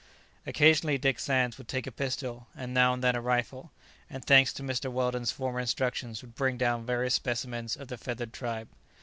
Occasionally 0.47 0.97
Dick 0.97 1.19
Sands 1.19 1.59
would 1.59 1.67
take 1.67 1.85
a 1.85 1.91
pistol, 1.91 2.47
and 2.55 2.73
now 2.73 2.91
and 2.91 3.03
then 3.03 3.15
a 3.15 3.21
rifle, 3.21 3.71
and, 4.09 4.25
thanks 4.25 4.51
to 4.53 4.63
Mr. 4.63 4.91
Weldon's 4.91 5.31
former 5.31 5.59
instructions, 5.59 6.23
would 6.23 6.33
bring 6.33 6.57
down 6.57 6.87
various 6.87 7.13
specimens 7.13 7.75
of 7.77 7.87
the 7.87 7.99
feathered 7.99 8.33
tribe. 8.33 8.69